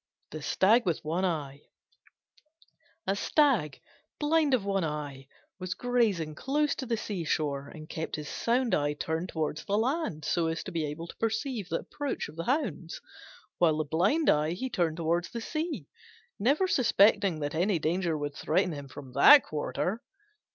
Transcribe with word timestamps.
THE 0.31 0.41
STAG 0.41 0.87
WITH 0.87 1.05
ONE 1.05 1.25
EYE 1.25 1.61
A 3.05 3.15
Stag, 3.15 3.79
blind 4.19 4.55
of 4.55 4.65
one 4.65 4.83
eye, 4.83 5.27
was 5.59 5.75
grazing 5.75 6.33
close 6.33 6.73
to 6.77 6.87
the 6.87 6.97
sea 6.97 7.23
shore 7.23 7.67
and 7.67 7.87
kept 7.87 8.15
his 8.15 8.27
sound 8.27 8.73
eye 8.73 8.93
turned 8.93 9.29
towards 9.29 9.63
the 9.63 9.77
land, 9.77 10.25
so 10.25 10.47
as 10.47 10.63
to 10.63 10.71
be 10.71 10.87
able 10.87 11.05
to 11.05 11.15
perceive 11.17 11.69
the 11.69 11.81
approach 11.81 12.29
of 12.29 12.35
the 12.35 12.45
hounds, 12.45 12.99
while 13.59 13.77
the 13.77 13.83
blind 13.83 14.27
eye 14.27 14.53
he 14.53 14.71
turned 14.71 14.97
towards 14.97 15.29
the 15.29 15.39
sea, 15.39 15.87
never 16.39 16.67
suspecting 16.67 17.39
that 17.41 17.53
any 17.53 17.77
danger 17.77 18.17
would 18.17 18.33
threaten 18.33 18.71
him 18.71 18.87
from 18.87 19.11
that 19.13 19.43
quarter. 19.43 20.01